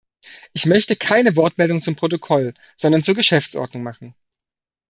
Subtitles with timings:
[0.53, 4.15] Ich möchte keine Wortmeldung zum Protokoll, sondern zur Geschäftsordnung machen.